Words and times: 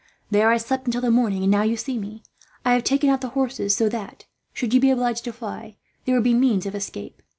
There 0.31 0.49
I 0.51 0.57
slept 0.57 0.87
until 0.87 1.01
the 1.01 1.11
morning, 1.11 1.43
and 1.43 1.51
now 1.51 1.61
you 1.61 1.77
see 1.77 1.99
me. 1.99 2.23
"I 2.65 2.73
have 2.73 2.83
taken 2.83 3.11
out 3.11 3.21
the 3.21 3.27
horses 3.37 3.75
so 3.75 3.87
that, 3.89 4.25
should 4.51 4.73
you 4.73 4.79
be 4.79 4.89
obliged 4.89 5.23
to 5.25 5.31
fly, 5.31 5.75
there 6.05 6.15
would 6.15 6.23
be 6.23 6.33
means 6.33 6.65
of 6.65 6.73
escape. 6.73 7.21